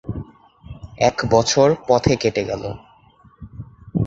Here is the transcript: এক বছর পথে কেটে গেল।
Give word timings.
এক 0.99 1.17
বছর 1.29 1.67
পথে 1.87 2.13
কেটে 2.15 2.43
গেল। 2.43 2.63